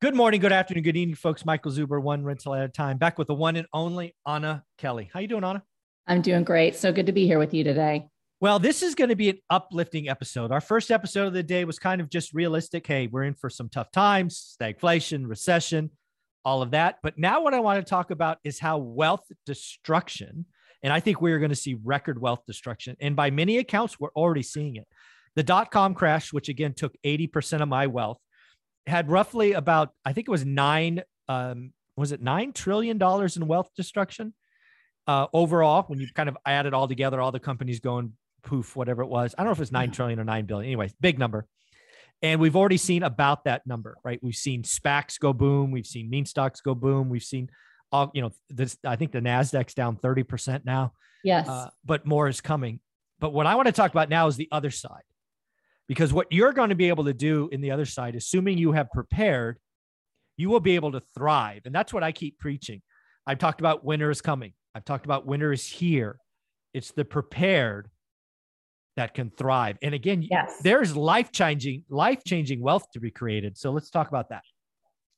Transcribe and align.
Good 0.00 0.14
morning, 0.14 0.40
good 0.40 0.52
afternoon, 0.52 0.82
good 0.82 0.96
evening, 0.96 1.14
folks. 1.14 1.46
Michael 1.46 1.72
Zuber, 1.72 2.02
one 2.02 2.24
rental 2.24 2.54
at 2.54 2.64
a 2.64 2.68
time, 2.68 2.98
back 2.98 3.16
with 3.16 3.28
the 3.28 3.34
one 3.34 3.56
and 3.56 3.66
only 3.72 4.14
Anna 4.26 4.62
Kelly. 4.76 5.08
How 5.12 5.20
you 5.20 5.28
doing, 5.28 5.44
Anna? 5.44 5.62
I'm 6.06 6.20
doing 6.20 6.44
great. 6.44 6.76
So 6.76 6.92
good 6.92 7.06
to 7.06 7.12
be 7.12 7.26
here 7.26 7.38
with 7.38 7.54
you 7.54 7.64
today. 7.64 8.08
Well, 8.40 8.58
this 8.58 8.82
is 8.82 8.94
going 8.94 9.08
to 9.08 9.16
be 9.16 9.30
an 9.30 9.38
uplifting 9.48 10.10
episode. 10.10 10.52
Our 10.52 10.60
first 10.60 10.90
episode 10.90 11.28
of 11.28 11.32
the 11.32 11.42
day 11.42 11.64
was 11.64 11.78
kind 11.78 12.02
of 12.02 12.10
just 12.10 12.34
realistic. 12.34 12.86
Hey, 12.86 13.06
we're 13.06 13.22
in 13.22 13.32
for 13.34 13.48
some 13.48 13.70
tough 13.70 13.90
times, 13.92 14.56
stagflation, 14.60 15.26
recession, 15.26 15.90
all 16.44 16.60
of 16.60 16.72
that. 16.72 16.98
But 17.02 17.16
now, 17.16 17.42
what 17.42 17.54
I 17.54 17.60
want 17.60 17.84
to 17.84 17.88
talk 17.88 18.10
about 18.10 18.38
is 18.44 18.58
how 18.58 18.76
wealth 18.76 19.24
destruction, 19.46 20.44
and 20.82 20.92
I 20.92 21.00
think 21.00 21.22
we're 21.22 21.38
going 21.38 21.50
to 21.50 21.56
see 21.56 21.78
record 21.82 22.20
wealth 22.20 22.42
destruction. 22.46 22.96
And 23.00 23.16
by 23.16 23.30
many 23.30 23.56
accounts, 23.56 23.98
we're 23.98 24.12
already 24.14 24.42
seeing 24.42 24.76
it. 24.76 24.86
The 25.34 25.42
dot 25.42 25.70
com 25.70 25.94
crash, 25.94 26.30
which 26.30 26.50
again 26.50 26.74
took 26.74 26.94
80% 27.06 27.62
of 27.62 27.68
my 27.68 27.86
wealth, 27.86 28.18
had 28.86 29.10
roughly 29.10 29.52
about 29.52 29.90
I 30.04 30.12
think 30.12 30.28
it 30.28 30.30
was 30.30 30.44
nine 30.44 31.02
um, 31.28 31.72
was 31.96 32.12
it 32.12 32.20
nine 32.20 32.52
trillion 32.52 32.98
dollars 32.98 33.36
in 33.36 33.46
wealth 33.46 33.70
destruction 33.76 34.34
uh, 35.06 35.26
overall 35.32 35.84
when 35.86 36.00
you 36.00 36.08
kind 36.14 36.28
of 36.28 36.36
add 36.46 36.66
it 36.66 36.74
all 36.74 36.88
together, 36.88 37.20
all 37.20 37.32
the 37.32 37.40
companies 37.40 37.80
going 37.80 38.12
poof, 38.42 38.76
whatever 38.76 39.02
it 39.02 39.08
was. 39.08 39.34
I 39.36 39.42
don't 39.42 39.48
know 39.48 39.52
if 39.52 39.60
it's 39.60 39.72
nine 39.72 39.90
trillion 39.90 40.18
or 40.18 40.24
nine 40.24 40.46
billion. 40.46 40.68
Anyways, 40.68 40.94
big 41.00 41.18
number. 41.18 41.46
And 42.22 42.40
we've 42.40 42.56
already 42.56 42.76
seen 42.76 43.02
about 43.02 43.44
that 43.44 43.66
number, 43.66 43.96
right? 44.04 44.18
We've 44.22 44.34
seen 44.34 44.62
SPACs 44.62 45.18
go 45.18 45.32
boom. 45.32 45.70
We've 45.70 45.86
seen 45.86 46.08
meme 46.08 46.26
stocks 46.26 46.60
go 46.60 46.74
boom. 46.74 47.10
We've 47.10 47.22
seen 47.22 47.50
all, 47.92 48.10
you 48.14 48.22
know, 48.22 48.30
this, 48.48 48.78
I 48.84 48.96
think 48.96 49.12
the 49.12 49.20
NASDAQ's 49.20 49.74
down 49.74 49.96
30% 49.96 50.64
now. 50.64 50.92
Yes. 51.22 51.48
Uh, 51.48 51.68
but 51.84 52.06
more 52.06 52.28
is 52.28 52.40
coming. 52.40 52.80
But 53.18 53.32
what 53.32 53.46
I 53.46 53.56
want 53.56 53.66
to 53.66 53.72
talk 53.72 53.90
about 53.90 54.08
now 54.08 54.26
is 54.26 54.36
the 54.36 54.48
other 54.52 54.70
side 54.70 55.02
because 55.88 56.12
what 56.12 56.26
you're 56.30 56.52
going 56.52 56.70
to 56.70 56.74
be 56.74 56.88
able 56.88 57.04
to 57.04 57.12
do 57.12 57.48
in 57.52 57.60
the 57.60 57.70
other 57.70 57.84
side, 57.84 58.14
assuming 58.14 58.58
you 58.58 58.72
have 58.72 58.90
prepared, 58.90 59.58
you 60.36 60.48
will 60.48 60.60
be 60.60 60.74
able 60.74 60.92
to 60.92 61.02
thrive. 61.16 61.62
And 61.64 61.74
that's 61.74 61.92
what 61.92 62.02
I 62.02 62.12
keep 62.12 62.38
preaching. 62.38 62.82
I've 63.26 63.38
talked 63.38 63.60
about 63.60 63.84
winter 63.84 64.10
is 64.10 64.20
coming. 64.20 64.52
I've 64.74 64.84
talked 64.84 65.04
about 65.04 65.26
winter 65.26 65.52
is 65.52 65.66
here. 65.66 66.18
It's 66.72 66.90
the 66.92 67.04
prepared 67.04 67.88
that 68.96 69.14
can 69.14 69.30
thrive. 69.30 69.76
And 69.82 69.94
again, 69.94 70.22
yes. 70.22 70.58
there's 70.62 70.96
life 70.96 71.32
changing, 71.32 71.84
life 71.88 72.22
changing 72.26 72.60
wealth 72.60 72.90
to 72.92 73.00
be 73.00 73.10
created. 73.10 73.56
So 73.56 73.70
let's 73.70 73.90
talk 73.90 74.08
about 74.08 74.30
that. 74.30 74.42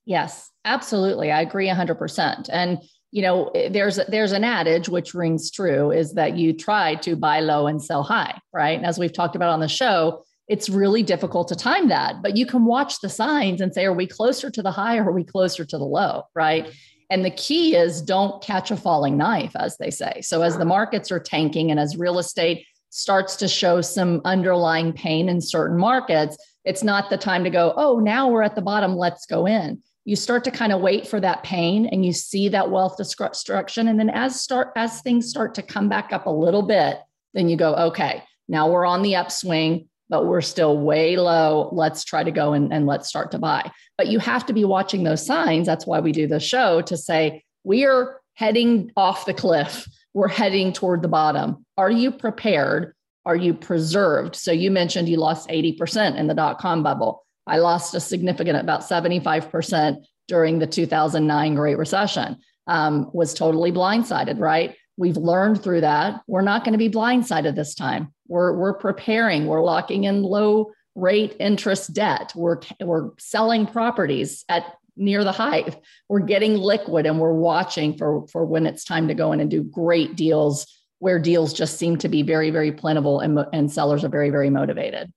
Yes, 0.04 0.50
absolutely. 0.64 1.32
I 1.32 1.42
agree 1.42 1.69
100%. 1.69 2.48
And 2.52 2.78
you 3.12 3.22
know, 3.22 3.48
eh, 3.54 3.69
there's 3.70 3.98
there's 4.08 4.32
an 4.32 4.44
adage 4.44 4.88
which 4.88 5.14
rings 5.14 5.50
true 5.50 5.91
is 5.91 6.12
that 6.14 6.36
you 6.36 6.52
try 6.52 6.96
to 6.96 7.16
buy 7.16 7.41
low 7.41 7.66
and 7.66 7.82
sell 7.82 8.02
high, 8.02 8.38
right? 8.52 8.76
And 8.76 8.84
as 8.84 8.98
we've 8.98 9.12
talked 9.12 9.36
about 9.36 9.50
on 9.50 9.60
the 9.60 9.69
show, 9.69 10.25
it's 10.48 10.69
really 10.69 11.02
difficult 11.02 11.48
to 11.48 11.56
time 11.56 11.89
that. 11.89 12.22
But 12.22 12.36
you 12.36 12.47
can 12.47 12.64
watch 12.64 13.00
the 13.00 13.08
signs 13.08 13.61
and 13.61 13.75
say, 13.75 13.84
are 13.84 13.92
we 13.92 14.06
closer 14.06 14.50
to 14.50 14.62
the 14.62 14.70
high 14.70 14.98
or 14.98 15.08
are 15.08 15.12
we 15.12 15.25
closer 15.25 15.64
to 15.64 15.78
the 15.78 15.84
low? 15.84 16.25
Right. 16.34 16.72
And 17.11 17.25
the 17.25 17.30
key 17.30 17.77
is 17.77 18.03
don't 18.03 18.42
catch 18.42 18.70
a 18.70 18.77
falling 18.77 19.16
knife, 19.16 19.53
as 19.56 19.77
they 19.78 19.91
say. 19.91 20.20
So 20.22 20.42
as 20.42 20.58
the 20.58 20.64
markets 20.64 21.11
are 21.12 21.20
tanking 21.20 21.70
and 21.70 21.78
as 21.78 21.97
real 21.97 22.19
estate 22.19 22.66
starts 22.91 23.36
to 23.36 23.48
show 23.48 23.80
some 23.80 24.20
underlying 24.25 24.92
pain 24.92 25.28
in 25.28 25.41
certain 25.41 25.78
markets, 25.78 26.36
it's 26.64 26.83
not 26.83 27.10
the 27.10 27.16
time 27.16 27.44
to 27.44 27.50
go, 27.50 27.75
oh, 27.77 27.98
now 27.98 28.28
we're 28.28 28.42
at 28.42 28.55
the 28.55 28.62
bottom, 28.62 28.97
let's 28.97 29.27
go 29.27 29.47
in. 29.47 29.83
You 30.05 30.16
start 30.16 30.44
to 30.44 30.50
kind 30.50 30.72
of 30.72 30.81
wait 30.81 31.06
for 31.06 31.20
that 31.20 31.42
pain 31.42 31.86
and 31.86 32.05
you 32.05 32.12
see 32.12 32.48
that 32.48 32.70
wealth 32.70 32.97
destruction. 32.97 33.88
And 33.88 33.98
then 33.98 34.10
as 34.10 34.41
start 34.41 34.72
as 34.77 35.00
things 35.00 35.28
start 35.28 35.55
to 35.55 35.62
come 35.62 35.88
back 35.88 36.12
up 36.12 36.27
a 36.27 36.31
little 36.31 36.62
bit, 36.62 36.98
then 37.34 37.48
you 37.48 37.56
go, 37.56 37.75
okay, 37.75 38.22
now 38.48 38.70
we're 38.70 38.86
on 38.86 39.03
the 39.03 39.16
upswing 39.16 39.88
but 40.08 40.26
we're 40.26 40.40
still 40.40 40.78
way 40.78 41.16
low. 41.16 41.68
Let's 41.72 42.04
try 42.04 42.24
to 42.24 42.30
go 42.30 42.52
and, 42.52 42.72
and 42.72 42.86
let's 42.86 43.08
start 43.08 43.30
to 43.32 43.38
buy. 43.38 43.70
But 43.98 44.08
you 44.08 44.18
have 44.20 44.46
to 44.46 44.52
be 44.52 44.64
watching 44.64 45.02
those 45.02 45.24
signs. 45.24 45.66
That's 45.66 45.86
why 45.86 46.00
we 46.00 46.12
do 46.12 46.26
the 46.26 46.40
show 46.40 46.80
to 46.82 46.96
say, 46.96 47.42
we 47.64 47.84
are 47.84 48.20
heading 48.34 48.92
off 48.96 49.26
the 49.26 49.34
cliff. 49.34 49.88
We're 50.14 50.28
heading 50.28 50.72
toward 50.72 51.03
the 51.03 51.08
bottom. 51.08 51.66
Are 51.76 51.91
you 51.91 52.10
prepared? 52.10 52.94
Are 53.25 53.36
you 53.36 53.54
preserved? 53.54 54.36
So 54.36 54.53
you 54.53 54.70
mentioned 54.70 55.08
you 55.08 55.16
lost 55.16 55.48
80% 55.48 56.16
in 56.16 56.28
the 56.28 56.34
dot 56.34 56.58
com 56.58 56.82
bubble. 56.82 57.25
I 57.47 57.58
lost 57.58 57.94
a 57.94 58.00
significant, 58.00 58.58
about 58.58 58.82
75% 58.82 60.04
during 60.28 60.58
the 60.58 60.66
2009 60.66 61.54
Great 61.54 61.78
Recession. 61.78 62.38
Um, 62.69 63.10
was 63.12 63.32
totally 63.32 63.70
blindsided, 63.70 64.41
right? 64.41 64.75
We've 64.96 65.16
learned 65.16 65.62
through 65.62 65.82
that. 65.82 66.22
We're 66.26 66.42
not 66.42 66.64
going 66.64 66.72
to 66.72 66.78
be 66.78 66.90
blindsided 66.90 67.54
this 67.54 67.74
time. 67.74 68.12
We're, 68.28 68.56
we're 68.56 68.74
preparing, 68.74 69.46
we're 69.46 69.62
locking 69.62 70.04
in 70.04 70.22
low 70.22 70.72
rate 70.94 71.36
interest 71.38 71.92
debt, 71.92 72.32
we're, 72.34 72.60
we're 72.80 73.10
selling 73.18 73.66
properties 73.66 74.44
at 74.48 74.64
near 74.96 75.24
the 75.24 75.32
height. 75.32 75.76
We're 76.08 76.20
getting 76.20 76.54
liquid 76.54 77.04
and 77.04 77.20
we're 77.20 77.34
watching 77.34 77.98
for, 77.98 78.26
for 78.28 78.46
when 78.46 78.66
it's 78.66 78.84
time 78.84 79.08
to 79.08 79.14
go 79.14 79.32
in 79.32 79.40
and 79.40 79.50
do 79.50 79.62
great 79.62 80.16
deals 80.16 80.66
where 80.98 81.18
deals 81.18 81.52
just 81.52 81.78
seem 81.78 81.98
to 81.98 82.08
be 82.08 82.22
very, 82.22 82.50
very 82.50 82.72
plentiful 82.72 83.20
and, 83.20 83.38
and 83.52 83.70
sellers 83.70 84.04
are 84.04 84.08
very, 84.08 84.30
very 84.30 84.48
motivated. 84.48 85.12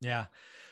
Yeah. 0.00 0.26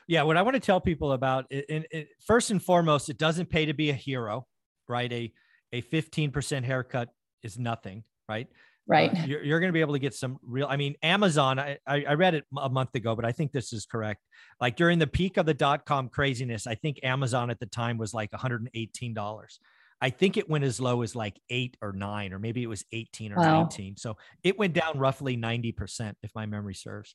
Yeah. 0.07 0.23
What 0.23 0.37
I 0.37 0.43
want 0.43 0.55
to 0.55 0.61
tell 0.61 0.81
people 0.81 1.13
about 1.13 1.47
it, 1.51 1.65
it, 1.69 1.87
it, 1.91 2.09
first 2.25 2.53
and 2.53 2.63
foremost, 2.63 3.09
it 3.09 3.19
doesn't 3.19 3.51
pay 3.51 3.67
to 3.67 3.75
be 3.75 3.91
a 3.91 3.95
hero, 3.95 4.47
right? 4.89 5.13
A, 5.13 5.33
a 5.73 5.83
15% 5.83 6.63
haircut 6.63 7.09
is 7.43 7.59
nothing 7.59 8.05
right? 8.33 8.49
Right. 8.87 9.11
Uh, 9.15 9.27
you're, 9.27 9.43
you're 9.45 9.61
going 9.61 9.69
to 9.69 9.73
be 9.73 9.81
able 9.81 9.93
to 9.93 10.01
get 10.01 10.15
some 10.15 10.39
real. 10.43 10.67
I 10.69 10.77
mean, 10.77 10.97
Amazon. 11.03 11.59
I, 11.59 11.79
I 11.87 12.15
read 12.15 12.35
it 12.35 12.45
a 12.59 12.69
month 12.69 12.95
ago, 12.95 13.15
but 13.15 13.25
I 13.25 13.33
think 13.33 13.53
this 13.53 13.73
is 13.73 13.87
correct. 13.87 14.21
Like 14.61 14.77
during 14.77 14.99
the 14.99 15.07
peak 15.07 15.37
of 15.37 15.47
the 15.47 15.55
dot 15.55 15.87
com 15.87 16.09
craziness, 16.09 16.67
I 16.67 16.75
think 16.75 16.99
Amazon 17.03 17.51
at 17.51 17.61
the 17.61 17.67
time 17.67 17.97
was 17.97 18.13
like 18.13 18.33
118 18.33 19.15
dollars. 19.15 19.61
I 20.01 20.11
think 20.11 20.37
it 20.37 20.51
went 20.51 20.65
as 20.65 20.81
low 20.81 21.03
as 21.03 21.15
like 21.15 21.39
eight 21.49 21.77
or 21.81 21.93
nine, 21.93 22.33
or 22.33 22.41
maybe 22.41 22.61
it 22.61 22.67
was 22.67 22.85
18 22.91 23.33
or 23.33 23.37
wow. 23.37 23.61
19. 23.61 23.97
So 23.97 24.17
it 24.43 24.59
went 24.59 24.73
down 24.75 24.99
roughly 24.99 25.37
90%, 25.37 26.15
if 26.25 26.35
my 26.35 26.45
memory 26.45 26.75
serves. 26.75 27.15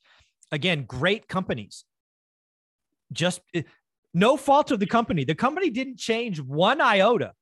Again, 0.54 0.86
great 0.88 1.28
companies. 1.28 1.84
Just 3.12 3.42
eh, 3.54 3.64
no 4.14 4.38
fault 4.38 4.72
of 4.72 4.80
the 4.80 4.86
company. 4.86 5.26
The 5.26 5.36
company 5.36 5.70
didn't 5.70 5.98
change 5.98 6.40
one 6.40 6.80
iota. 6.80 7.34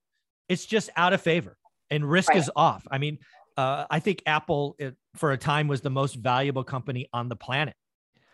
It's 0.49 0.65
just 0.65 0.89
out 0.97 1.13
of 1.13 1.21
favor 1.21 1.57
and 1.91 2.09
risk 2.09 2.29
right. 2.29 2.39
is 2.39 2.49
off. 2.55 2.87
I 2.89 2.97
mean, 2.97 3.19
uh, 3.57 3.85
I 3.89 3.99
think 3.99 4.21
Apple 4.25 4.75
it, 4.79 4.95
for 5.15 5.31
a 5.31 5.37
time 5.37 5.67
was 5.67 5.81
the 5.81 5.89
most 5.89 6.15
valuable 6.15 6.63
company 6.63 7.09
on 7.13 7.29
the 7.29 7.35
planet. 7.35 7.75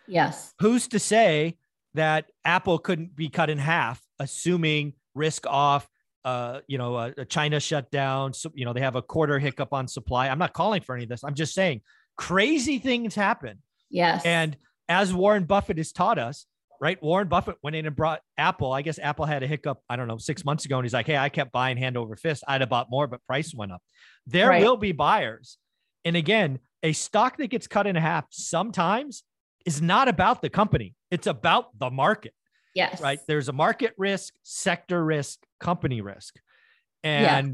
Yes. 0.06 0.52
Who's 0.60 0.88
to 0.88 0.98
say 0.98 1.56
that 1.94 2.30
Apple 2.44 2.78
couldn't 2.78 3.14
be 3.14 3.28
cut 3.28 3.50
in 3.50 3.58
half, 3.58 4.00
assuming 4.18 4.94
risk 5.14 5.46
off? 5.46 5.88
Uh, 6.24 6.60
you 6.68 6.78
know, 6.78 6.96
a 6.98 7.24
China 7.24 7.58
shutdown. 7.58 8.32
So, 8.32 8.52
you 8.54 8.64
know, 8.64 8.72
they 8.72 8.80
have 8.80 8.94
a 8.94 9.02
quarter 9.02 9.40
hiccup 9.40 9.72
on 9.72 9.88
supply. 9.88 10.28
I'm 10.28 10.38
not 10.38 10.52
calling 10.52 10.80
for 10.80 10.94
any 10.94 11.02
of 11.02 11.08
this. 11.08 11.24
I'm 11.24 11.34
just 11.34 11.52
saying 11.52 11.80
crazy 12.16 12.78
things 12.78 13.16
happen. 13.16 13.58
Yes. 13.90 14.24
And 14.24 14.56
as 14.88 15.12
Warren 15.12 15.44
Buffett 15.44 15.78
has 15.78 15.90
taught 15.90 16.20
us, 16.20 16.46
right? 16.82 17.00
Warren 17.00 17.28
Buffett 17.28 17.56
went 17.62 17.76
in 17.76 17.86
and 17.86 17.94
brought 17.94 18.20
Apple. 18.36 18.72
I 18.72 18.82
guess 18.82 18.98
Apple 18.98 19.24
had 19.24 19.44
a 19.44 19.46
hiccup, 19.46 19.78
I 19.88 19.94
don't 19.94 20.08
know, 20.08 20.18
six 20.18 20.44
months 20.44 20.64
ago. 20.64 20.78
And 20.78 20.84
he's 20.84 20.92
like, 20.92 21.06
hey, 21.06 21.16
I 21.16 21.28
kept 21.28 21.52
buying 21.52 21.76
hand 21.76 21.96
over 21.96 22.16
fist. 22.16 22.42
I'd 22.48 22.60
have 22.60 22.70
bought 22.70 22.90
more, 22.90 23.06
but 23.06 23.24
price 23.24 23.54
went 23.54 23.70
up. 23.70 23.80
There 24.26 24.48
right. 24.48 24.64
will 24.64 24.76
be 24.76 24.90
buyers. 24.90 25.58
And 26.04 26.16
again, 26.16 26.58
a 26.82 26.92
stock 26.92 27.36
that 27.36 27.46
gets 27.46 27.68
cut 27.68 27.86
in 27.86 27.94
half 27.94 28.24
sometimes 28.30 29.22
is 29.64 29.80
not 29.80 30.08
about 30.08 30.42
the 30.42 30.50
company, 30.50 30.96
it's 31.12 31.28
about 31.28 31.78
the 31.78 31.88
market. 31.88 32.34
Yes. 32.74 33.00
Right. 33.00 33.20
There's 33.28 33.48
a 33.48 33.52
market 33.52 33.94
risk, 33.96 34.34
sector 34.42 35.04
risk, 35.04 35.38
company 35.60 36.00
risk. 36.00 36.34
And, 37.04 37.48
yeah. 37.48 37.52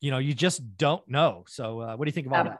you 0.00 0.10
know, 0.12 0.18
you 0.18 0.34
just 0.34 0.76
don't 0.76 1.02
know. 1.08 1.44
So, 1.48 1.80
uh, 1.80 1.96
what 1.96 2.04
do 2.04 2.08
you 2.10 2.12
think 2.12 2.28
about 2.28 2.46
um, 2.46 2.52
it? 2.52 2.58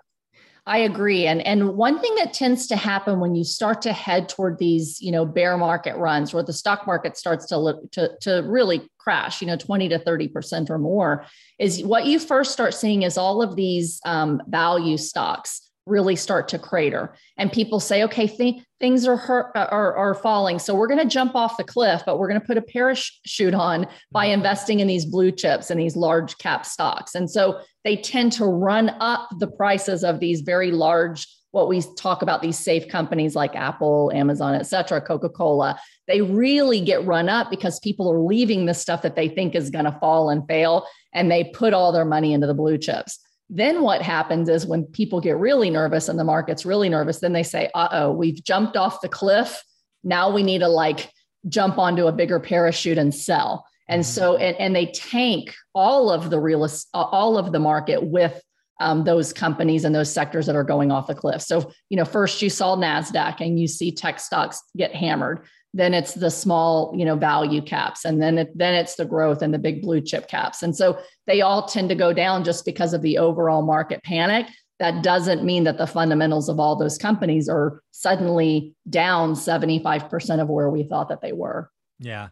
I 0.66 0.78
agree. 0.78 1.26
And, 1.26 1.46
and 1.46 1.76
one 1.76 2.00
thing 2.00 2.14
that 2.14 2.32
tends 2.32 2.66
to 2.68 2.76
happen 2.76 3.20
when 3.20 3.34
you 3.34 3.44
start 3.44 3.82
to 3.82 3.92
head 3.92 4.30
toward 4.30 4.58
these, 4.58 5.00
you 5.00 5.12
know, 5.12 5.26
bear 5.26 5.58
market 5.58 5.94
runs 5.96 6.32
where 6.32 6.42
the 6.42 6.54
stock 6.54 6.86
market 6.86 7.18
starts 7.18 7.44
to, 7.46 7.58
look, 7.58 7.90
to, 7.92 8.16
to 8.22 8.42
really 8.46 8.88
crash, 8.96 9.42
you 9.42 9.46
know, 9.46 9.56
20 9.56 9.90
to 9.90 9.98
30% 9.98 10.70
or 10.70 10.78
more, 10.78 11.26
is 11.58 11.84
what 11.84 12.06
you 12.06 12.18
first 12.18 12.52
start 12.52 12.72
seeing 12.72 13.02
is 13.02 13.18
all 13.18 13.42
of 13.42 13.56
these 13.56 14.00
um, 14.06 14.40
value 14.48 14.96
stocks 14.96 15.70
really 15.86 16.16
start 16.16 16.48
to 16.48 16.58
crater. 16.58 17.14
And 17.36 17.52
people 17.52 17.78
say 17.80 18.02
okay 18.04 18.26
th- 18.26 18.62
things 18.80 19.06
are, 19.06 19.16
hurt, 19.16 19.52
are 19.54 19.94
are 19.94 20.14
falling. 20.14 20.58
So 20.58 20.74
we're 20.74 20.86
going 20.86 21.00
to 21.00 21.06
jump 21.06 21.34
off 21.34 21.56
the 21.56 21.64
cliff 21.64 22.02
but 22.06 22.18
we're 22.18 22.28
going 22.28 22.40
to 22.40 22.46
put 22.46 22.56
a 22.56 22.62
parachute 22.62 23.54
on 23.54 23.86
by 24.10 24.26
mm-hmm. 24.26 24.34
investing 24.34 24.80
in 24.80 24.86
these 24.86 25.04
blue 25.04 25.30
chips 25.30 25.70
and 25.70 25.78
these 25.78 25.96
large 25.96 26.38
cap 26.38 26.64
stocks. 26.64 27.14
And 27.14 27.30
so 27.30 27.60
they 27.84 27.96
tend 27.96 28.32
to 28.32 28.46
run 28.46 28.90
up 29.00 29.28
the 29.38 29.46
prices 29.46 30.04
of 30.04 30.20
these 30.20 30.40
very 30.40 30.70
large 30.70 31.26
what 31.50 31.68
we 31.68 31.80
talk 31.96 32.20
about 32.20 32.42
these 32.42 32.58
safe 32.58 32.88
companies 32.88 33.36
like 33.36 33.54
apple 33.54 34.10
amazon 34.12 34.54
et 34.54 34.64
cetera 34.64 35.00
coca-cola. 35.00 35.78
They 36.08 36.20
really 36.20 36.80
get 36.80 37.06
run 37.06 37.28
up 37.28 37.48
because 37.48 37.78
people 37.78 38.10
are 38.12 38.18
leaving 38.18 38.66
the 38.66 38.74
stuff 38.74 39.02
that 39.02 39.14
they 39.14 39.28
think 39.28 39.54
is 39.54 39.70
going 39.70 39.84
to 39.84 39.96
fall 40.00 40.30
and 40.30 40.46
fail 40.48 40.86
and 41.12 41.30
they 41.30 41.44
put 41.44 41.72
all 41.72 41.92
their 41.92 42.04
money 42.04 42.32
into 42.32 42.48
the 42.48 42.54
blue 42.54 42.76
chips 42.76 43.20
then 43.50 43.82
what 43.82 44.02
happens 44.02 44.48
is 44.48 44.66
when 44.66 44.84
people 44.84 45.20
get 45.20 45.36
really 45.36 45.70
nervous 45.70 46.08
and 46.08 46.18
the 46.18 46.24
market's 46.24 46.64
really 46.64 46.88
nervous, 46.88 47.20
then 47.20 47.32
they 47.32 47.42
say, 47.42 47.70
uh 47.74 47.88
oh, 47.92 48.12
we've 48.12 48.42
jumped 48.42 48.76
off 48.76 49.00
the 49.00 49.08
cliff. 49.08 49.62
Now 50.02 50.30
we 50.32 50.42
need 50.42 50.60
to 50.60 50.68
like 50.68 51.10
jump 51.48 51.78
onto 51.78 52.06
a 52.06 52.12
bigger 52.12 52.40
parachute 52.40 52.98
and 52.98 53.14
sell. 53.14 53.66
And 53.88 54.02
mm-hmm. 54.02 54.10
so, 54.10 54.36
and, 54.36 54.56
and 54.56 54.74
they 54.74 54.86
tank 54.86 55.54
all 55.74 56.10
of 56.10 56.30
the 56.30 56.40
real, 56.40 56.66
all 56.94 57.36
of 57.36 57.52
the 57.52 57.58
market 57.58 58.02
with 58.02 58.40
um, 58.80 59.04
those 59.04 59.32
companies 59.32 59.84
and 59.84 59.94
those 59.94 60.12
sectors 60.12 60.46
that 60.46 60.56
are 60.56 60.64
going 60.64 60.90
off 60.90 61.06
the 61.06 61.14
cliff. 61.14 61.42
So, 61.42 61.72
you 61.90 61.96
know, 61.96 62.04
first 62.04 62.42
you 62.42 62.50
saw 62.50 62.76
NASDAQ 62.76 63.40
and 63.40 63.58
you 63.58 63.68
see 63.68 63.92
tech 63.92 64.18
stocks 64.18 64.62
get 64.76 64.94
hammered. 64.94 65.46
Then 65.72 65.94
it's 65.94 66.14
the 66.14 66.30
small, 66.30 66.92
you 66.96 67.04
know, 67.04 67.16
value 67.16 67.60
caps. 67.60 68.04
And 68.04 68.22
then, 68.22 68.38
it, 68.38 68.56
then 68.56 68.74
it's 68.74 68.94
the 68.94 69.04
growth 69.04 69.42
and 69.42 69.52
the 69.52 69.58
big 69.58 69.82
blue 69.82 70.00
chip 70.00 70.28
caps. 70.28 70.62
And 70.62 70.76
so 70.76 70.98
they 71.26 71.40
all 71.40 71.66
tend 71.66 71.88
to 71.88 71.94
go 71.94 72.12
down 72.12 72.44
just 72.44 72.64
because 72.64 72.94
of 72.94 73.02
the 73.02 73.18
overall 73.18 73.62
market 73.62 74.02
panic. 74.02 74.46
That 74.80 75.02
doesn't 75.02 75.44
mean 75.44 75.64
that 75.64 75.78
the 75.78 75.86
fundamentals 75.86 76.48
of 76.48 76.58
all 76.58 76.76
those 76.76 76.98
companies 76.98 77.48
are 77.48 77.80
suddenly 77.92 78.74
down 78.90 79.34
75% 79.34 80.40
of 80.40 80.48
where 80.48 80.68
we 80.68 80.82
thought 80.82 81.08
that 81.08 81.20
they 81.20 81.32
were. 81.32 81.70
Yeah. 81.98 82.28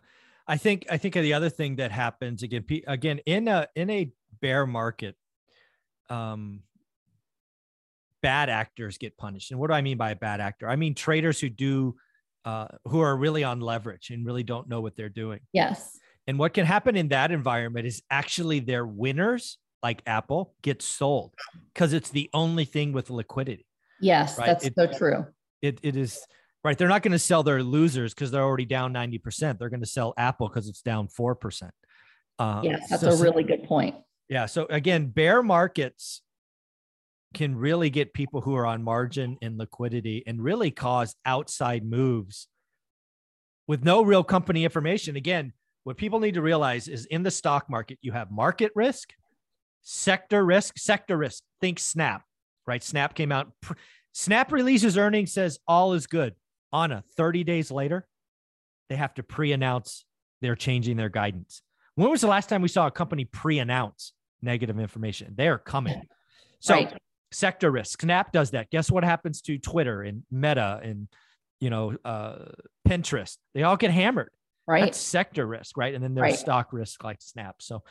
I 0.46 0.56
think 0.56 0.86
I 0.90 0.96
think 0.98 1.14
the 1.14 1.34
other 1.34 1.48
thing 1.48 1.76
that 1.76 1.92
happens 1.92 2.42
again 2.42 2.64
again 2.86 3.20
in 3.26 3.46
a 3.46 3.68
in 3.76 3.88
a 3.90 4.10
bear 4.40 4.66
market 4.66 5.16
um, 6.08 6.60
bad 8.22 8.48
actors 8.48 8.98
get 8.98 9.16
punished. 9.16 9.50
And 9.50 9.60
what 9.60 9.68
do 9.68 9.74
I 9.74 9.82
mean 9.82 9.98
by 9.98 10.12
a 10.12 10.16
bad 10.16 10.40
actor? 10.40 10.68
I 10.68 10.76
mean 10.76 10.94
traders 10.94 11.40
who 11.40 11.48
do 11.48 11.96
uh, 12.44 12.66
who 12.86 13.00
are 13.00 13.16
really 13.16 13.44
on 13.44 13.60
leverage 13.60 14.10
and 14.10 14.26
really 14.26 14.42
don't 14.42 14.68
know 14.68 14.80
what 14.80 14.96
they're 14.96 15.08
doing. 15.08 15.40
Yes. 15.52 15.98
And 16.26 16.38
what 16.38 16.54
can 16.54 16.66
happen 16.66 16.96
in 16.96 17.08
that 17.08 17.30
environment 17.30 17.86
is 17.86 18.02
actually 18.10 18.60
their 18.60 18.86
winners, 18.86 19.58
like 19.82 20.02
Apple, 20.06 20.54
get 20.62 20.82
sold 20.82 21.34
because 21.72 21.92
it's 21.92 22.10
the 22.10 22.30
only 22.32 22.64
thing 22.64 22.92
with 22.92 23.10
liquidity. 23.10 23.66
Yes, 24.00 24.38
right? 24.38 24.46
that's 24.46 24.66
it, 24.66 24.74
so 24.76 24.86
true. 24.86 25.26
It, 25.60 25.78
it 25.82 25.96
is 25.96 26.20
right. 26.64 26.76
They're 26.76 26.88
not 26.88 27.02
going 27.02 27.12
to 27.12 27.18
sell 27.18 27.42
their 27.42 27.62
losers 27.62 28.14
because 28.14 28.30
they're 28.30 28.42
already 28.42 28.64
down 28.64 28.92
90%. 28.92 29.58
They're 29.58 29.68
going 29.68 29.80
to 29.80 29.86
sell 29.86 30.14
Apple 30.16 30.48
because 30.48 30.68
it's 30.68 30.82
down 30.82 31.08
4%. 31.08 31.70
Uh, 32.38 32.60
yes, 32.64 32.88
that's 32.88 33.02
so, 33.02 33.10
a 33.10 33.16
really 33.16 33.44
good 33.44 33.64
point. 33.64 33.94
Yeah. 34.32 34.46
So 34.46 34.66
again, 34.70 35.08
bear 35.08 35.42
markets 35.42 36.22
can 37.34 37.54
really 37.54 37.90
get 37.90 38.14
people 38.14 38.40
who 38.40 38.56
are 38.56 38.64
on 38.64 38.82
margin 38.82 39.36
and 39.42 39.58
liquidity 39.58 40.22
and 40.26 40.42
really 40.42 40.70
cause 40.70 41.14
outside 41.26 41.84
moves 41.84 42.48
with 43.68 43.84
no 43.84 44.00
real 44.00 44.24
company 44.24 44.64
information. 44.64 45.16
Again, 45.16 45.52
what 45.84 45.98
people 45.98 46.18
need 46.18 46.32
to 46.32 46.40
realize 46.40 46.88
is 46.88 47.04
in 47.04 47.22
the 47.22 47.30
stock 47.30 47.68
market, 47.68 47.98
you 48.00 48.12
have 48.12 48.30
market 48.30 48.72
risk, 48.74 49.12
sector 49.82 50.42
risk, 50.42 50.78
sector 50.78 51.18
risk. 51.18 51.42
Think 51.60 51.78
Snap, 51.78 52.22
right? 52.66 52.82
Snap 52.82 53.14
came 53.14 53.32
out. 53.32 53.52
Snap 54.14 54.50
releases 54.50 54.96
earnings, 54.96 55.34
says 55.34 55.58
all 55.68 55.92
is 55.92 56.06
good. 56.06 56.34
Anna, 56.72 57.04
30 57.18 57.44
days 57.44 57.70
later, 57.70 58.06
they 58.88 58.96
have 58.96 59.12
to 59.12 59.22
pre 59.22 59.52
announce 59.52 60.06
they're 60.40 60.56
changing 60.56 60.96
their 60.96 61.10
guidance. 61.10 61.60
When 61.96 62.10
was 62.10 62.22
the 62.22 62.28
last 62.28 62.48
time 62.48 62.62
we 62.62 62.68
saw 62.68 62.86
a 62.86 62.90
company 62.90 63.26
pre 63.26 63.58
announce 63.58 64.14
negative 64.42 64.78
information. 64.78 65.34
They 65.36 65.48
are 65.48 65.58
coming. 65.58 66.02
So 66.60 66.74
right. 66.74 66.96
sector 67.32 67.70
risk. 67.70 68.02
Snap 68.02 68.32
does 68.32 68.50
that. 68.52 68.70
Guess 68.70 68.90
what 68.90 69.04
happens 69.04 69.42
to 69.42 69.58
Twitter 69.58 70.02
and 70.02 70.22
Meta 70.30 70.80
and 70.82 71.08
you 71.60 71.70
know 71.70 71.96
uh, 72.04 72.46
Pinterest? 72.86 73.36
They 73.54 73.62
all 73.62 73.76
get 73.76 73.90
hammered. 73.90 74.30
Right. 74.66 74.84
That's 74.84 74.98
sector 74.98 75.46
risk, 75.46 75.76
right? 75.76 75.94
And 75.94 76.02
then 76.02 76.14
there's 76.14 76.32
right. 76.32 76.38
stock 76.38 76.72
risk 76.72 77.02
like 77.02 77.20
Snap. 77.20 77.56
So 77.60 77.82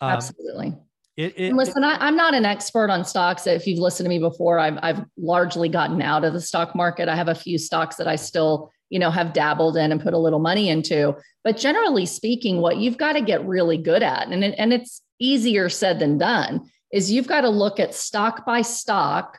um, 0.00 0.10
absolutely. 0.10 0.74
It, 1.16 1.34
it, 1.36 1.52
listen, 1.52 1.82
it, 1.82 1.86
I, 1.86 2.06
am 2.06 2.16
not 2.16 2.34
an 2.34 2.44
expert 2.44 2.90
on 2.90 3.04
stocks. 3.04 3.46
If 3.46 3.66
you've 3.66 3.80
listened 3.80 4.04
to 4.04 4.08
me 4.08 4.20
before, 4.20 4.60
I've, 4.60 4.78
I've 4.82 5.04
largely 5.16 5.68
gotten 5.68 6.00
out 6.00 6.24
of 6.24 6.32
the 6.32 6.40
stock 6.40 6.76
market. 6.76 7.08
I 7.08 7.16
have 7.16 7.26
a 7.26 7.34
few 7.34 7.58
stocks 7.58 7.96
that 7.96 8.06
I 8.06 8.14
still, 8.14 8.70
you 8.88 9.00
know, 9.00 9.10
have 9.10 9.32
dabbled 9.32 9.76
in 9.76 9.90
and 9.90 10.00
put 10.00 10.14
a 10.14 10.18
little 10.18 10.38
money 10.38 10.68
into. 10.68 11.16
But 11.42 11.56
generally 11.56 12.06
speaking, 12.06 12.60
what 12.60 12.76
you've 12.76 12.98
got 12.98 13.14
to 13.14 13.20
get 13.20 13.44
really 13.44 13.78
good 13.78 14.02
at, 14.02 14.28
and, 14.28 14.44
and 14.44 14.72
it's 14.72 15.02
easier 15.18 15.68
said 15.68 15.98
than 15.98 16.18
done 16.18 16.70
is 16.92 17.10
you've 17.10 17.28
got 17.28 17.42
to 17.42 17.48
look 17.48 17.78
at 17.78 17.94
stock 17.94 18.44
by 18.46 18.62
stock 18.62 19.38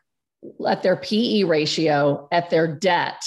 at 0.68 0.84
their 0.84 0.96
PE 0.96 1.44
ratio, 1.44 2.28
at 2.32 2.50
their 2.50 2.68
debt, 2.68 3.24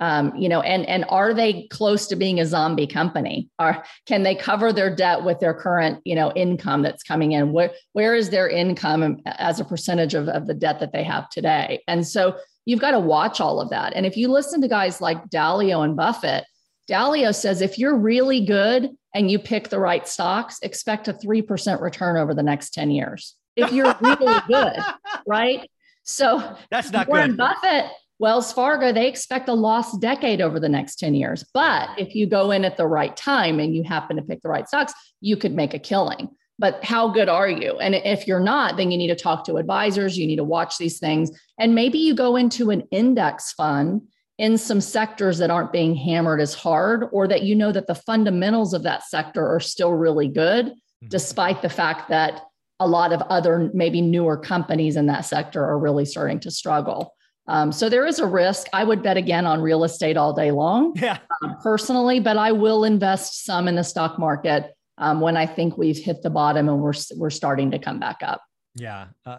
um, 0.00 0.34
you 0.36 0.48
know, 0.48 0.60
and 0.60 0.86
and 0.86 1.04
are 1.08 1.32
they 1.32 1.68
close 1.68 2.08
to 2.08 2.16
being 2.16 2.40
a 2.40 2.46
zombie 2.46 2.86
company? 2.86 3.48
Are 3.58 3.84
can 4.06 4.24
they 4.24 4.34
cover 4.34 4.72
their 4.72 4.94
debt 4.94 5.22
with 5.22 5.38
their 5.38 5.54
current, 5.54 6.00
you 6.04 6.16
know, 6.16 6.32
income 6.32 6.82
that's 6.82 7.02
coming 7.04 7.32
in? 7.32 7.52
Where 7.52 7.70
where 7.92 8.14
is 8.14 8.30
their 8.30 8.48
income 8.48 9.20
as 9.24 9.60
a 9.60 9.64
percentage 9.64 10.14
of, 10.14 10.28
of 10.28 10.46
the 10.46 10.54
debt 10.54 10.80
that 10.80 10.92
they 10.92 11.04
have 11.04 11.30
today? 11.30 11.82
And 11.86 12.06
so 12.06 12.36
you've 12.64 12.80
got 12.80 12.92
to 12.92 13.00
watch 13.00 13.40
all 13.40 13.60
of 13.60 13.70
that. 13.70 13.92
And 13.94 14.04
if 14.04 14.16
you 14.16 14.28
listen 14.28 14.60
to 14.62 14.68
guys 14.68 15.00
like 15.00 15.28
Dalio 15.28 15.84
and 15.84 15.96
Buffett, 15.96 16.44
Dalio 16.90 17.34
says 17.34 17.60
if 17.60 17.78
you're 17.78 17.96
really 17.96 18.44
good 18.44 18.90
and 19.14 19.30
you 19.30 19.38
pick 19.38 19.68
the 19.68 19.78
right 19.78 20.06
stocks, 20.06 20.58
expect 20.62 21.08
a 21.08 21.12
3% 21.12 21.80
return 21.80 22.16
over 22.16 22.34
the 22.34 22.42
next 22.42 22.74
10 22.74 22.90
years. 22.90 23.36
If 23.56 23.72
you're 23.72 23.94
really 24.00 24.40
good, 24.48 24.78
right? 25.26 25.70
So 26.02 26.56
that's 26.70 26.90
not 26.90 27.08
Warren 27.08 27.30
good. 27.30 27.38
Buffett, 27.38 27.86
Wells 28.18 28.52
Fargo, 28.52 28.92
they 28.92 29.08
expect 29.08 29.48
a 29.48 29.54
lost 29.54 30.00
decade 30.00 30.40
over 30.40 30.60
the 30.60 30.68
next 30.68 30.96
10 30.96 31.14
years. 31.14 31.44
But 31.54 31.88
if 31.98 32.14
you 32.14 32.26
go 32.26 32.50
in 32.50 32.64
at 32.64 32.76
the 32.76 32.86
right 32.86 33.16
time 33.16 33.60
and 33.60 33.74
you 33.74 33.82
happen 33.82 34.16
to 34.16 34.22
pick 34.22 34.42
the 34.42 34.48
right 34.48 34.68
stocks, 34.68 34.92
you 35.20 35.36
could 35.36 35.54
make 35.54 35.74
a 35.74 35.78
killing. 35.78 36.28
But 36.58 36.84
how 36.84 37.08
good 37.08 37.28
are 37.28 37.48
you? 37.48 37.78
And 37.78 37.94
if 37.96 38.28
you're 38.28 38.38
not, 38.38 38.76
then 38.76 38.92
you 38.92 38.98
need 38.98 39.08
to 39.08 39.16
talk 39.16 39.44
to 39.46 39.56
advisors, 39.56 40.16
you 40.16 40.26
need 40.26 40.36
to 40.36 40.44
watch 40.44 40.78
these 40.78 41.00
things. 41.00 41.30
And 41.58 41.74
maybe 41.74 41.98
you 41.98 42.14
go 42.14 42.36
into 42.36 42.70
an 42.70 42.84
index 42.92 43.52
fund 43.52 44.02
in 44.38 44.58
some 44.58 44.80
sectors 44.80 45.38
that 45.38 45.50
aren't 45.50 45.72
being 45.72 45.94
hammered 45.94 46.40
as 46.40 46.54
hard, 46.54 47.04
or 47.12 47.28
that 47.28 47.42
you 47.42 47.54
know 47.54 47.72
that 47.72 47.86
the 47.86 47.94
fundamentals 47.94 48.74
of 48.74 48.82
that 48.82 49.04
sector 49.04 49.46
are 49.46 49.60
still 49.60 49.92
really 49.92 50.28
good, 50.28 50.66
mm-hmm. 50.66 51.08
despite 51.08 51.62
the 51.62 51.68
fact 51.68 52.08
that 52.08 52.42
a 52.80 52.88
lot 52.88 53.12
of 53.12 53.22
other 53.22 53.70
maybe 53.72 54.00
newer 54.00 54.36
companies 54.36 54.96
in 54.96 55.06
that 55.06 55.24
sector 55.24 55.64
are 55.64 55.78
really 55.78 56.04
starting 56.04 56.40
to 56.40 56.50
struggle. 56.50 57.14
Um, 57.46 57.72
so 57.72 57.88
there 57.88 58.06
is 58.06 58.18
a 58.18 58.26
risk. 58.26 58.66
I 58.72 58.84
would 58.84 59.02
bet 59.02 59.16
again 59.16 59.46
on 59.46 59.60
real 59.60 59.84
estate 59.84 60.16
all 60.16 60.32
day 60.32 60.50
long, 60.50 60.94
yeah. 60.96 61.18
um, 61.42 61.56
personally, 61.62 62.18
but 62.18 62.36
I 62.36 62.52
will 62.52 62.84
invest 62.84 63.44
some 63.44 63.68
in 63.68 63.74
the 63.74 63.84
stock 63.84 64.18
market 64.18 64.74
um, 64.98 65.20
when 65.20 65.36
I 65.36 65.46
think 65.46 65.76
we've 65.76 65.98
hit 65.98 66.22
the 66.22 66.30
bottom 66.30 66.68
and 66.68 66.80
we're 66.80 66.94
we're 67.16 67.30
starting 67.30 67.70
to 67.72 67.78
come 67.78 68.00
back 68.00 68.18
up. 68.22 68.42
Yeah, 68.74 69.06
uh, 69.26 69.38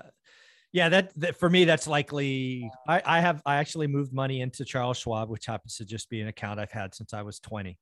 yeah, 0.76 0.90
that, 0.90 1.18
that, 1.22 1.38
for 1.38 1.50
me, 1.50 1.64
that's 1.64 1.88
likely. 1.88 2.70
I, 2.86 3.02
I 3.06 3.20
have 3.22 3.42
I 3.46 3.56
actually 3.56 3.88
moved 3.88 4.12
money 4.12 4.42
into 4.42 4.66
Charles 4.66 4.98
Schwab, 4.98 5.30
which 5.30 5.46
happens 5.46 5.78
to 5.78 5.86
just 5.86 6.10
be 6.10 6.20
an 6.20 6.28
account 6.28 6.60
I've 6.60 6.72
had 6.72 6.94
since 6.94 7.14
I 7.14 7.22
was 7.22 7.40
20. 7.40 7.78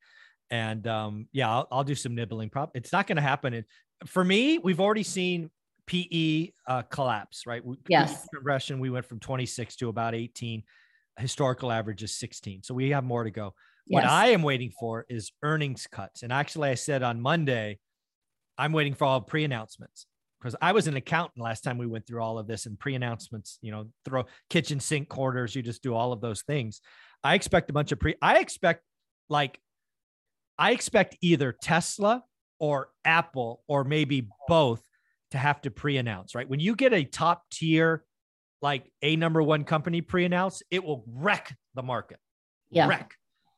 And 0.51 0.85
um, 0.85 1.27
yeah, 1.31 1.49
I'll, 1.49 1.67
I'll 1.71 1.83
do 1.83 1.95
some 1.95 2.13
nibbling. 2.13 2.51
Prop. 2.51 2.69
It's 2.75 2.91
not 2.91 3.07
going 3.07 3.15
to 3.15 3.23
happen. 3.23 3.55
And 3.55 3.65
for 4.05 4.23
me, 4.23 4.59
we've 4.59 4.79
already 4.79 5.01
seen 5.01 5.49
PE 5.87 6.49
uh, 6.67 6.83
collapse. 6.83 7.47
Right? 7.47 7.65
We, 7.65 7.77
Yes. 7.87 8.27
Progression. 8.31 8.79
We 8.79 8.91
went 8.91 9.07
from 9.07 9.19
26 9.19 9.75
to 9.77 9.89
about 9.89 10.13
18. 10.13 10.61
Historical 11.17 11.71
average 11.71 12.03
is 12.03 12.13
16. 12.13 12.61
So 12.61 12.75
we 12.75 12.91
have 12.91 13.03
more 13.03 13.23
to 13.23 13.31
go. 13.31 13.55
Yes. 13.87 14.03
What 14.03 14.05
I 14.05 14.27
am 14.27 14.43
waiting 14.43 14.69
for 14.69 15.07
is 15.09 15.31
earnings 15.41 15.87
cuts. 15.91 16.21
And 16.21 16.31
actually, 16.31 16.69
I 16.69 16.75
said 16.75 17.01
on 17.01 17.19
Monday, 17.19 17.79
I'm 18.55 18.71
waiting 18.71 18.93
for 18.93 19.05
all 19.05 19.19
pre-announcements 19.19 20.05
because 20.43 20.57
I 20.61 20.73
was 20.73 20.87
an 20.87 20.97
accountant 20.97 21.41
last 21.41 21.61
time 21.61 21.77
we 21.77 21.87
went 21.87 22.05
through 22.05 22.21
all 22.21 22.37
of 22.37 22.47
this 22.47 22.65
and 22.65 22.77
pre-announcements, 22.77 23.59
you 23.61 23.71
know, 23.71 23.87
throw 24.03 24.25
kitchen 24.49 24.81
sink 24.81 25.07
quarters, 25.07 25.55
you 25.55 25.61
just 25.61 25.81
do 25.81 25.95
all 25.95 26.11
of 26.11 26.19
those 26.19 26.41
things. 26.41 26.81
I 27.23 27.35
expect 27.35 27.69
a 27.69 27.73
bunch 27.73 27.93
of 27.93 27.99
pre 27.99 28.15
I 28.21 28.39
expect 28.39 28.83
like 29.29 29.57
I 30.59 30.71
expect 30.71 31.15
either 31.21 31.53
Tesla 31.53 32.23
or 32.59 32.89
Apple 33.05 33.63
or 33.67 33.85
maybe 33.85 34.27
both 34.49 34.81
to 35.31 35.37
have 35.37 35.61
to 35.61 35.71
pre-announce, 35.71 36.35
right? 36.35 36.47
When 36.47 36.59
you 36.59 36.75
get 36.75 36.93
a 36.93 37.05
top 37.05 37.43
tier 37.49 38.03
like 38.61 38.91
a 39.01 39.15
number 39.15 39.41
one 39.41 39.63
company 39.63 40.01
pre-announce, 40.01 40.61
it 40.69 40.83
will 40.83 41.05
wreck 41.07 41.55
the 41.73 41.83
market. 41.83 42.19
Yeah. 42.69 42.87
Wreck. 42.87 43.13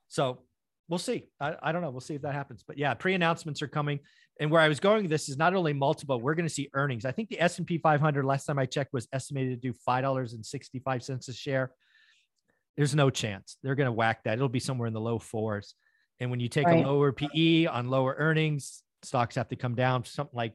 So 0.08 0.44
we'll 0.88 1.00
see. 1.00 1.25
I, 1.39 1.56
I 1.62 1.72
don't 1.72 1.82
know. 1.82 1.89
We'll 1.89 2.01
see 2.01 2.15
if 2.15 2.22
that 2.22 2.34
happens. 2.34 2.63
But 2.65 2.77
yeah, 2.77 2.94
pre-announcements 2.94 3.62
are 3.62 3.68
coming 3.68 4.00
and 4.39 4.51
where 4.51 4.62
I 4.62 4.68
was 4.68 4.80
going 4.80 5.08
this 5.08 5.30
is 5.30 5.38
not 5.38 5.54
only 5.54 5.74
multiple, 5.74 6.20
we're 6.20 6.36
going 6.36 6.48
to 6.48 6.54
see 6.54 6.70
earnings. 6.74 7.06
I 7.06 7.12
think 7.12 7.30
the 7.30 7.39
S&P 7.39 7.77
500 7.77 8.25
last 8.25 8.46
time 8.46 8.60
I 8.60 8.65
checked 8.65 8.94
was 8.94 9.08
estimated 9.13 9.62
to 9.62 9.72
do 9.72 9.77
$5.65 9.88 11.27
a 11.30 11.34
share. 11.34 11.72
There's 12.75 12.94
no 12.94 13.10
chance. 13.10 13.58
They're 13.63 13.75
going 13.75 13.86
to 13.86 13.94
whack 13.94 14.24
that. 14.25 14.34
It'll 14.34 14.50
be 14.50 14.60
somewhere 14.60 14.88
in 14.88 14.94
the 14.94 15.01
low 15.01 15.20
fours. 15.20 15.75
And 16.20 16.30
when 16.32 16.39
you 16.39 16.50
take 16.50 16.68
right. 16.68 16.84
a 16.84 16.88
lower 16.88 17.12
PE 17.13 17.65
on 17.65 17.89
lower 17.89 18.15
earnings, 18.18 18.84
stocks 19.04 19.36
have 19.36 19.48
to 19.50 19.56
come 19.56 19.75
down 19.75 20.04
to 20.04 20.10
something 20.10 20.36
like 20.36 20.54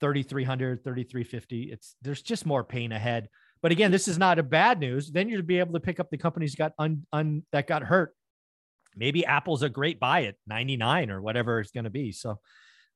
3300, 0.00 0.82
3350. 0.82 1.70
It's 1.72 1.94
there's 2.02 2.22
just 2.22 2.46
more 2.46 2.64
pain 2.64 2.90
ahead. 2.90 3.28
But 3.62 3.70
again, 3.70 3.92
this 3.92 4.08
is 4.08 4.18
not 4.18 4.40
a 4.40 4.42
bad 4.42 4.80
news. 4.80 5.12
Then 5.12 5.28
you'll 5.28 5.42
be 5.42 5.60
able 5.60 5.74
to 5.74 5.80
pick 5.80 6.00
up 6.00 6.10
the 6.10 6.18
companies 6.18 6.56
got 6.56 6.72
un, 6.78 7.06
un 7.12 7.44
that 7.52 7.68
got 7.68 7.84
hurt. 7.84 8.14
Maybe 8.96 9.24
Apple's 9.24 9.62
a 9.62 9.68
great 9.68 9.98
buy 9.98 10.24
at 10.24 10.34
99 10.46 11.10
or 11.10 11.20
whatever 11.20 11.60
it's 11.60 11.70
going 11.70 11.84
to 11.84 11.90
be. 11.90 12.12
So 12.12 12.38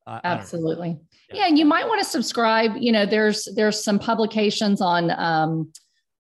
uh, 0.07 0.21
Absolutely. 0.23 0.99
Yeah. 1.31 1.37
yeah. 1.37 1.47
and 1.49 1.59
you 1.59 1.65
might 1.65 1.87
want 1.87 2.03
to 2.03 2.09
subscribe. 2.09 2.73
You 2.77 2.93
know, 2.93 3.07
there's 3.07 3.49
there's 3.57 3.83
some 3.83 3.99
publications 3.99 4.81
on 4.81 5.11
um, 5.11 5.73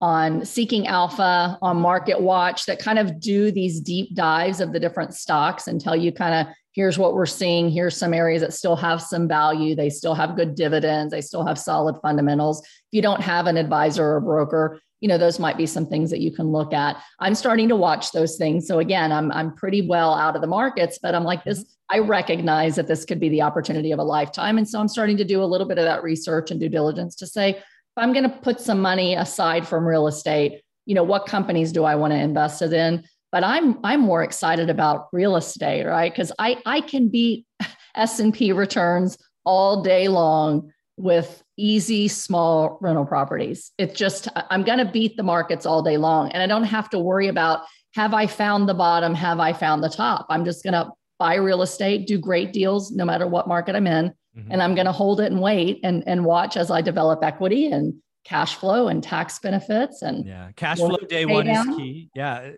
on 0.01 0.45
Seeking 0.45 0.87
Alpha, 0.87 1.59
on 1.63 1.79
Market 1.79 2.21
Watch 2.21 2.67
that 2.67 2.79
kind 2.79 2.99
of 2.99 3.21
do 3.21 3.51
these 3.51 3.81
deep 3.81 4.15
dives 4.15 4.61
of 4.61 4.73
the 4.73 4.81
different 4.81 5.15
stocks 5.15 5.67
and 5.67 5.81
tell 5.81 5.97
you 5.97 6.13
kind 6.13 6.35
of 6.35 6.55
here's 6.73 6.99
what 6.99 7.15
we're 7.15 7.27
seeing. 7.27 7.71
Here's 7.71 7.97
some 7.97 8.15
areas 8.15 8.43
that 8.43 8.53
still 8.53 8.77
have 8.77 9.03
some 9.03 9.27
value. 9.27 9.75
They 9.75 9.91
still 9.91 10.15
have 10.15 10.37
good 10.37 10.55
dividends. 10.55 11.11
They 11.11 11.21
still 11.21 11.45
have 11.45 11.59
solid 11.59 11.97
fundamentals. 12.01 12.61
If 12.61 12.93
you 12.93 13.03
don't 13.03 13.21
have 13.21 13.47
an 13.47 13.57
advisor 13.57 14.15
or 14.15 14.21
broker, 14.21 14.81
you 15.01 15.09
know 15.09 15.19
those 15.19 15.39
might 15.39 15.57
be 15.57 15.67
some 15.67 15.87
things 15.87 16.11
that 16.11 16.21
you 16.21 16.31
can 16.31 16.53
look 16.53 16.73
at. 16.73 16.97
I'm 17.19 17.35
starting 17.35 17.69
to 17.69 17.77
watch 17.77 18.13
those 18.13 18.37
things. 18.37 18.67
So 18.67 18.79
again 18.79 19.13
i'm 19.13 19.33
i'm 19.33 19.55
pretty 19.55 19.87
well 19.87 20.15
out 20.15 20.37
of 20.37 20.43
the 20.43 20.49
markets 20.49 20.99
but 21.03 21.15
i'm 21.15 21.25
like 21.25 21.45
this 21.45 21.61
mm-hmm. 21.61 21.97
i 21.97 21.99
recognize 21.99 22.77
that 22.77 22.87
this 22.87 23.05
could 23.05 23.21
be 23.21 23.29
the 23.29 23.43
opportunity 23.43 23.93
of 23.93 23.99
a 23.99 24.05
lifetime. 24.05 24.59
And 24.59 24.69
so 24.69 24.81
i'm 24.81 24.89
starting 24.89 25.17
to 25.17 25.25
do 25.25 25.43
a 25.43 25.45
little 25.45 25.67
bit 25.67 25.79
of 25.79 25.85
that 25.85 26.03
research 26.03 26.51
and 26.51 26.61
due 26.61 26.69
diligence 26.69 27.17
to 27.17 27.27
say 27.27 27.51
if 27.51 27.65
i'm 27.97 28.13
going 28.13 28.29
to 28.29 28.37
put 28.37 28.61
some 28.61 28.81
money 28.81 29.15
aside 29.15 29.67
from 29.67 29.87
real 29.87 30.07
estate 30.07 30.63
you 30.87 30.95
know 30.95 31.05
what 31.05 31.27
companies 31.27 31.73
do 31.73 31.85
i 31.85 31.95
want 31.95 32.13
to 32.13 32.19
invest 32.19 32.63
it 32.63 32.73
in? 32.73 33.05
But 33.33 33.45
i'm 33.45 33.79
i'm 33.85 34.01
more 34.01 34.23
excited 34.23 34.71
about 34.71 35.09
real 35.13 35.37
estate 35.37 35.85
right? 35.87 36.13
Because 36.13 36.33
i 36.39 36.59
i 36.67 36.81
can 36.81 37.09
beat 37.09 37.47
s&p 37.95 38.53
returns 38.53 39.17
all 39.45 39.83
day 39.83 40.09
long 40.09 40.71
with 41.01 41.43
easy 41.57 42.09
small 42.09 42.79
rental 42.81 43.05
properties. 43.05 43.73
It's 43.79 43.99
just, 43.99 44.29
I'm 44.51 44.63
going 44.63 44.79
to 44.79 44.85
beat 44.85 45.17
the 45.17 45.23
markets 45.23 45.67
all 45.67 45.83
day 45.83 45.97
long. 45.97 46.31
And 46.33 46.43
I 46.43 46.47
don't 46.47 46.65
have 46.65 46.91
to 46.91 46.99
worry 46.99 47.29
about 47.29 47.63
have 47.95 48.15
I 48.15 48.27
found 48.27 48.69
the 48.69 48.75
bottom? 48.75 49.15
Have 49.15 49.41
I 49.41 49.53
found 49.53 49.83
the 49.83 49.89
top? 49.89 50.27
I'm 50.31 50.45
just 50.45 50.63
going 50.63 50.75
to 50.75 50.91
buy 51.19 51.35
real 51.35 51.63
estate, 51.63 52.07
do 52.07 52.19
great 52.19 52.53
deals 52.53 52.93
no 52.93 53.05
matter 53.05 53.27
what 53.27 53.49
market 53.49 53.75
I'm 53.75 53.87
in. 53.87 54.13
Mm-hmm. 54.37 54.53
And 54.53 54.63
I'm 54.63 54.75
going 54.75 54.87
to 54.87 54.93
hold 54.93 55.21
it 55.21 55.33
and 55.33 55.41
wait 55.41 55.81
and, 55.83 56.05
and 56.07 56.25
watch 56.25 56.57
as 56.57 56.71
I 56.71 56.83
develop 56.83 57.25
equity 57.25 57.67
and 57.67 57.95
cash 58.25 58.55
flow 58.57 58.89
and 58.89 59.03
tax 59.03 59.39
benefits 59.39 60.03
and 60.03 60.27
yeah 60.27 60.51
cash 60.55 60.77
flow 60.77 60.99
day 61.09 61.25
one 61.25 61.47
down. 61.47 61.71
is 61.71 61.77
key 61.77 62.11
yeah 62.15 62.51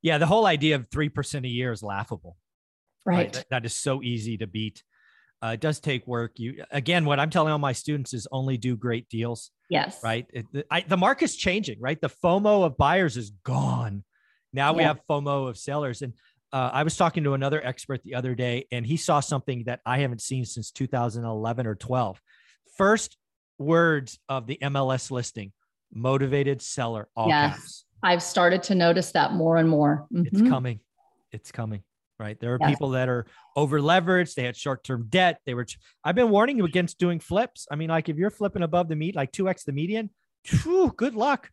yeah 0.00 0.16
the 0.16 0.26
whole 0.26 0.46
idea 0.46 0.76
of 0.76 0.88
3% 0.90 1.44
a 1.44 1.48
year 1.48 1.72
is 1.72 1.82
laughable 1.82 2.36
right, 3.04 3.16
right? 3.16 3.32
That, 3.32 3.46
that 3.50 3.66
is 3.66 3.74
so 3.74 4.00
easy 4.00 4.36
to 4.38 4.46
beat 4.46 4.84
uh, 5.42 5.48
it 5.48 5.60
does 5.60 5.80
take 5.80 6.06
work. 6.06 6.32
You 6.36 6.64
again, 6.70 7.04
what 7.04 7.20
I'm 7.20 7.30
telling 7.30 7.52
all 7.52 7.58
my 7.58 7.72
students 7.72 8.12
is 8.12 8.26
only 8.32 8.56
do 8.56 8.76
great 8.76 9.08
deals. 9.08 9.50
Yes. 9.70 10.00
Right. 10.02 10.26
It, 10.32 10.46
the, 10.52 10.64
I, 10.70 10.80
the 10.80 10.96
market's 10.96 11.36
changing. 11.36 11.78
Right. 11.80 12.00
The 12.00 12.08
FOMO 12.08 12.64
of 12.64 12.76
buyers 12.76 13.16
is 13.16 13.30
gone. 13.44 14.04
Now 14.52 14.72
we 14.72 14.82
have 14.82 15.00
FOMO 15.08 15.48
of 15.48 15.58
sellers. 15.58 16.00
And 16.02 16.14
uh, 16.52 16.70
I 16.72 16.82
was 16.82 16.96
talking 16.96 17.24
to 17.24 17.34
another 17.34 17.64
expert 17.64 18.02
the 18.02 18.14
other 18.14 18.34
day, 18.34 18.66
and 18.72 18.86
he 18.86 18.96
saw 18.96 19.20
something 19.20 19.64
that 19.64 19.80
I 19.84 19.98
haven't 19.98 20.22
seen 20.22 20.46
since 20.46 20.70
2011 20.70 21.66
or 21.66 21.74
12. 21.74 22.20
First 22.78 23.18
words 23.58 24.18
of 24.28 24.46
the 24.46 24.58
MLS 24.62 25.10
listing: 25.10 25.52
motivated 25.92 26.62
seller. 26.62 27.08
All 27.14 27.28
yes. 27.28 27.54
Caps. 27.54 27.84
I've 28.02 28.22
started 28.22 28.62
to 28.64 28.74
notice 28.74 29.12
that 29.12 29.32
more 29.32 29.56
and 29.58 29.68
more. 29.68 30.06
Mm-hmm. 30.12 30.26
It's 30.26 30.48
coming. 30.48 30.80
It's 31.30 31.52
coming 31.52 31.82
right? 32.18 32.38
There 32.40 32.54
are 32.54 32.58
yes. 32.60 32.70
people 32.70 32.90
that 32.90 33.08
are 33.08 33.26
over 33.56 33.80
leveraged. 33.80 34.34
They 34.34 34.44
had 34.44 34.56
short 34.56 34.84
term 34.84 35.06
debt. 35.08 35.40
They 35.46 35.54
were. 35.54 35.66
I've 36.04 36.14
been 36.14 36.30
warning 36.30 36.58
you 36.58 36.64
against 36.64 36.98
doing 36.98 37.20
flips. 37.20 37.66
I 37.70 37.76
mean, 37.76 37.90
like 37.90 38.08
if 38.08 38.16
you're 38.16 38.30
flipping 38.30 38.62
above 38.62 38.88
the 38.88 38.96
meat, 38.96 39.14
like 39.14 39.32
two 39.32 39.48
x 39.48 39.64
the 39.64 39.72
median, 39.72 40.10
whew, 40.62 40.92
good 40.96 41.14
luck, 41.14 41.50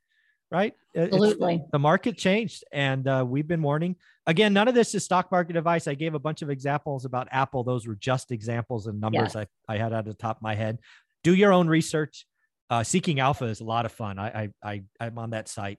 right? 0.52 0.74
Absolutely. 0.96 1.56
It's, 1.56 1.72
the 1.72 1.80
market 1.80 2.18
changed, 2.18 2.64
and 2.72 3.08
uh, 3.08 3.26
we've 3.28 3.48
been 3.48 3.62
warning. 3.62 3.96
Again, 4.28 4.54
none 4.54 4.68
of 4.68 4.74
this 4.74 4.96
is 4.96 5.04
stock 5.04 5.32
market 5.32 5.56
advice. 5.56 5.88
I 5.88 5.94
gave 5.94 6.16
a 6.16 6.20
bunch 6.20 6.42
of 6.42 6.50
examples 6.50 7.06
about 7.06 7.28
Apple. 7.32 7.64
Those 7.64 7.86
were 7.86 7.96
just 7.96 8.32
examples 8.32 8.88
and 8.88 9.00
numbers 9.00 9.36
yes. 9.36 9.48
I, 9.68 9.74
I 9.74 9.78
had 9.78 9.94
out 9.94 10.00
of 10.00 10.06
the 10.06 10.14
top 10.14 10.38
of 10.38 10.42
my 10.42 10.56
head. 10.56 10.80
Do 11.24 11.34
your 11.34 11.54
own 11.54 11.68
research. 11.68 12.26
Uh, 12.70 12.84
Seeking 12.84 13.20
Alpha 13.20 13.46
is 13.46 13.60
a 13.62 13.64
lot 13.64 13.86
of 13.86 13.92
fun. 13.92 14.18
I, 14.18 14.50
I, 14.64 14.72
I 14.72 14.84
I'm 15.00 15.20
on 15.20 15.32
that 15.32 15.48
site 15.48 15.78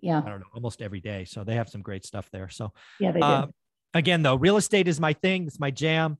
yeah 0.00 0.18
i 0.18 0.28
don't 0.28 0.40
know 0.40 0.46
almost 0.52 0.82
every 0.82 1.00
day 1.00 1.24
so 1.24 1.44
they 1.44 1.54
have 1.54 1.68
some 1.68 1.80
great 1.80 2.04
stuff 2.04 2.28
there 2.32 2.48
so 2.48 2.72
yeah 2.98 3.12
they 3.12 3.20
do. 3.20 3.24
Uh, 3.24 3.46
again, 3.94 4.22
though, 4.22 4.34
real 4.34 4.56
estate 4.56 4.88
is 4.88 5.00
my 5.00 5.12
thing. 5.12 5.46
It's 5.46 5.60
my 5.60 5.70
jam. 5.70 6.18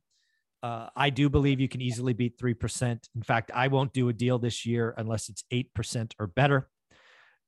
Uh, 0.62 0.88
I 0.95 1.11
do 1.11 1.29
believe 1.29 1.61
you 1.61 1.69
can 1.69 1.81
easily 1.81 2.12
beat 2.12 2.38
3%. 2.38 3.09
In 3.14 3.23
fact, 3.23 3.50
I 3.52 3.69
won't 3.69 3.93
do 3.93 4.09
a 4.09 4.12
deal 4.12 4.38
this 4.38 4.64
year 4.64 4.95
unless 4.97 5.29
it's 5.29 5.45
8% 5.52 6.12
or 6.21 6.29
better. 6.29 6.69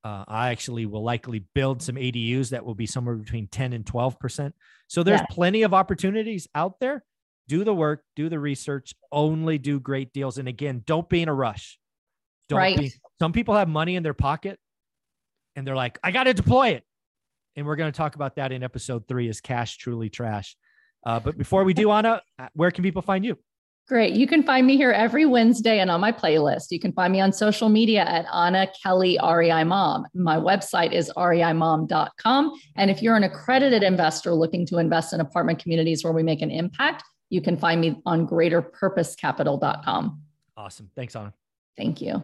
Uh, 0.03 0.25
I 0.27 0.51
actually 0.51 0.85
will 0.85 1.03
likely 1.03 1.47
build 1.55 1.81
some 1.81 1.95
ADUs 1.95 2.51
that 2.51 2.65
will 2.65 2.75
be 2.75 2.87
somewhere 2.87 3.15
between 3.15 3.47
10 3.47 3.73
and 3.73 3.85
12%. 3.85 4.53
So 4.89 5.03
there's 5.03 5.21
yeah. 5.21 5.27
plenty 5.31 5.63
of 5.63 5.73
opportunities 5.73 6.49
out 6.55 6.81
there. 6.81 7.05
Do 7.47 7.63
the 7.63 7.75
work, 7.75 8.03
do 8.17 8.29
the 8.29 8.39
research, 8.39 8.95
only 9.13 9.59
do 9.59 9.79
great 9.79 10.13
deals. 10.13 10.39
And 10.39 10.49
again, 10.49 10.83
don't 10.85 11.09
be 11.09 11.23
in 11.23 11.29
a 11.29 11.35
rush. 11.35 11.79
Don't 12.49 12.59
right. 12.59 12.77
be. 12.77 12.93
Some 13.21 13.33
people 13.33 13.55
have 13.55 13.69
money 13.69 13.97
in 13.97 14.03
their 14.03 14.15
pocket 14.15 14.59
and 15.57 15.67
they're 15.67 15.77
like, 15.77 15.99
I 16.03 16.11
got 16.11 16.25
to 16.25 16.35
deploy 16.35 16.71
it. 16.71 16.85
And 17.57 17.67
we're 17.67 17.77
going 17.77 17.93
to 17.93 17.97
talk 17.97 18.15
about 18.15 18.37
that 18.37 18.53
in 18.53 18.63
episode 18.63 19.07
three 19.09 19.29
is 19.29 19.41
cash 19.41 19.77
truly 19.79 20.11
trash. 20.11 20.57
Uh, 21.07 21.21
but 21.21 21.37
before 21.37 21.65
we 21.65 21.75
do, 21.75 21.91
Anna, 21.91 22.23
uh, 22.39 22.49
where 22.55 22.71
can 22.71 22.83
people 22.83 23.03
find 23.03 23.25
you? 23.25 23.37
Great. 23.87 24.15
You 24.15 24.27
can 24.27 24.43
find 24.43 24.67
me 24.67 24.79
here 24.79 24.93
every 24.93 25.27
Wednesday 25.27 25.81
and 25.81 25.91
on 25.91 26.01
my 26.01 26.11
playlist. 26.11 26.71
You 26.71 26.81
can 26.81 26.93
find 26.93 27.13
me 27.13 27.21
on 27.21 27.35
social 27.35 27.69
media 27.69 28.01
at 28.05 28.25
Anna 28.33 28.67
Kelly 28.83 29.19
REI 29.23 29.65
Mom. 29.65 30.07
My 30.15 30.37
website 30.37 30.93
is 30.93 31.13
reimom.com. 31.19 32.53
And 32.77 32.91
if 32.91 33.03
you're 33.03 33.17
an 33.17 33.25
accredited 33.25 33.83
investor 33.83 34.33
looking 34.33 34.65
to 34.67 34.79
invest 34.79 35.13
in 35.13 35.21
apartment 35.21 35.59
communities 35.59 36.03
where 36.03 36.15
we 36.15 36.23
make 36.23 36.41
an 36.41 36.51
impact, 36.51 37.03
you 37.29 37.43
can 37.43 37.59
find 37.59 37.79
me 37.79 38.01
on 38.07 38.27
greaterpurposecapital.com. 38.27 40.23
Awesome. 40.57 40.91
Thanks, 40.97 41.15
Anna. 41.15 41.35
Thank 41.77 42.01
you. 42.01 42.23